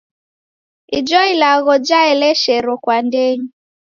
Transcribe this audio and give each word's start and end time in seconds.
Ijo 0.97 1.21
ilagho 1.33 1.73
jaeleshero 1.87 2.73
kwa 2.83 2.97
ndenyi. 3.07 3.49